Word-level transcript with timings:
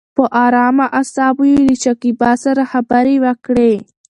په 0.15 0.23
ارامه 0.45 0.85
اصابو 1.01 1.43
يې 1.51 1.59
له 1.67 1.75
شکيبا 1.83 2.31
سره 2.43 2.61
خبرې 2.71 3.15
وکړې. 3.25 3.73